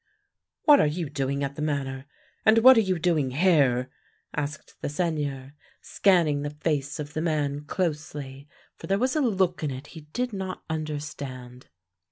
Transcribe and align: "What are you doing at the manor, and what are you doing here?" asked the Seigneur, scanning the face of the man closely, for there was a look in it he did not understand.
"What 0.65 0.79
are 0.79 0.87
you 0.87 1.11
doing 1.11 1.43
at 1.43 1.55
the 1.55 1.61
manor, 1.61 2.07
and 2.43 2.57
what 2.57 2.75
are 2.75 2.81
you 2.81 2.97
doing 2.97 3.29
here?" 3.29 3.91
asked 4.35 4.73
the 4.81 4.89
Seigneur, 4.89 5.53
scanning 5.79 6.41
the 6.41 6.49
face 6.49 6.97
of 6.99 7.13
the 7.13 7.21
man 7.21 7.65
closely, 7.65 8.47
for 8.75 8.87
there 8.87 8.97
was 8.97 9.15
a 9.15 9.21
look 9.21 9.61
in 9.61 9.69
it 9.69 9.85
he 9.93 10.01
did 10.11 10.33
not 10.33 10.63
understand. 10.71 11.67